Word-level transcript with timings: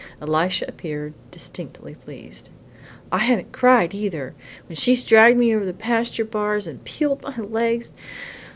Elisha 0.19 0.65
appeared 0.67 1.13
distinctly 1.29 1.93
pleased. 1.93 2.49
"I 3.11 3.19
haven't 3.19 3.51
cried, 3.51 3.93
either, 3.93 4.33
when 4.67 4.75
she's 4.75 5.03
dragged 5.03 5.37
me 5.37 5.53
over 5.55 5.63
the 5.63 5.73
pasture 5.73 6.25
bars 6.25 6.65
and 6.65 6.83
peeled 6.83 7.21
my 7.21 7.37
legs. 7.37 7.93